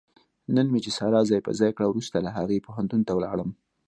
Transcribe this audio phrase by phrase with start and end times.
[0.55, 3.49] نن مې چې ساره ځای په ځای کړه، ورسته له هغې پوهنتون ته ولاړم.